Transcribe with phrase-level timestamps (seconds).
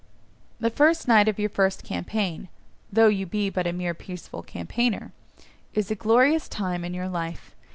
[0.59, 2.47] The first night of your first campaign
[2.91, 5.11] (though you be but a mere peaceful campaigner)
[5.75, 7.55] is a glorious time in your life.